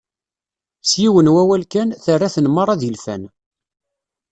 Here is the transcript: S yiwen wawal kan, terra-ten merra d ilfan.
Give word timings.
S 0.89 0.91
yiwen 1.01 1.31
wawal 1.35 1.63
kan, 1.73 1.89
terra-ten 2.03 2.47
merra 2.55 2.75
d 2.79 2.81
ilfan. 2.89 3.23